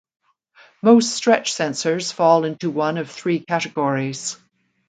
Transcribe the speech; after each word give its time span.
Most 0.81 1.13
stretch 1.13 1.53
sensors 1.53 2.11
fall 2.11 2.43
into 2.43 2.71
one 2.71 2.97
of 2.97 3.11
three 3.11 3.39
categories. 3.39 4.35